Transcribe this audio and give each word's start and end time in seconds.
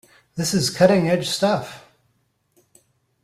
This 0.33 0.55
is 0.55 0.71
cutting 0.71 1.07
edge 1.11 1.29
stuff!. 1.29 1.85